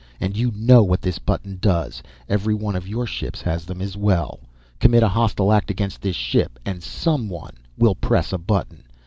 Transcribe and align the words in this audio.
"And 0.19 0.35
you 0.35 0.51
know 0.55 0.81
what 0.81 1.03
this 1.03 1.19
button 1.19 1.57
does 1.61 2.01
every 2.27 2.55
one 2.55 2.75
of 2.75 2.87
your 2.87 3.05
ships 3.05 3.39
has 3.43 3.65
them 3.65 3.83
as 3.83 3.95
well. 3.95 4.39
Commit 4.79 5.03
a 5.03 5.07
hostile 5.07 5.51
act 5.53 5.69
against 5.69 6.01
this 6.01 6.15
ship 6.15 6.57
and 6.65 6.81
someone 6.81 7.53
will 7.77 7.93
press 7.93 8.33
a 8.33 8.39
button. 8.39 8.85